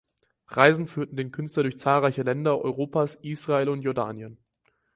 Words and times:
Reisen 0.47 0.87
führten 0.87 1.15
den 1.15 1.29
Künstler 1.31 1.61
durch 1.61 1.77
zahlreiche 1.77 2.23
Länder 2.23 2.59
Europas, 2.59 3.19
Israel 3.21 3.69
und 3.69 3.83
Jordanien. 3.83 4.39